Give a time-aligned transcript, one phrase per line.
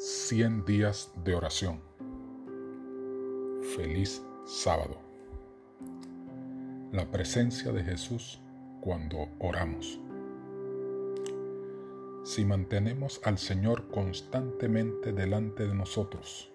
[0.00, 1.80] 100 días de oración.
[3.74, 4.96] Feliz sábado.
[6.92, 8.40] La presencia de Jesús
[8.80, 9.98] cuando oramos.
[12.22, 16.52] Si mantenemos al Señor constantemente delante de nosotros,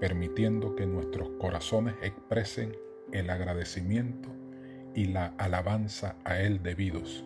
[0.00, 2.76] permitiendo que nuestros corazones expresen
[3.12, 4.28] el agradecimiento
[4.92, 7.24] y la alabanza a Él debidos,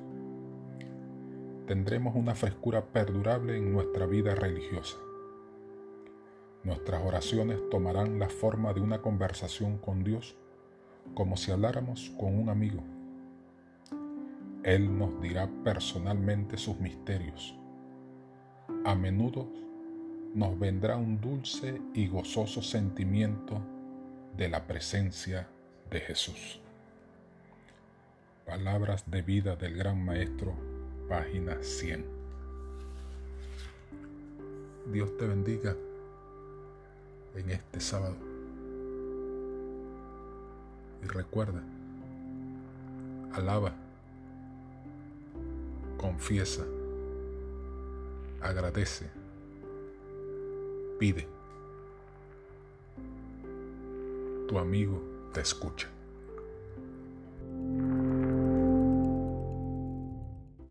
[1.66, 4.96] tendremos una frescura perdurable en nuestra vida religiosa.
[6.62, 10.36] Nuestras oraciones tomarán la forma de una conversación con Dios
[11.14, 12.82] como si habláramos con un amigo.
[14.62, 17.56] Él nos dirá personalmente sus misterios.
[18.84, 19.48] A menudo
[20.34, 23.60] nos vendrá un dulce y gozoso sentimiento
[24.36, 25.48] de la presencia
[25.90, 26.60] de Jesús.
[28.44, 30.75] Palabras de vida del gran Maestro
[31.08, 32.04] página 100.
[34.92, 35.76] Dios te bendiga
[37.34, 38.16] en este sábado.
[41.02, 41.62] Y recuerda,
[43.32, 43.74] alaba,
[45.98, 46.64] confiesa,
[48.40, 49.06] agradece,
[50.98, 51.28] pide.
[54.48, 55.88] Tu amigo te escucha.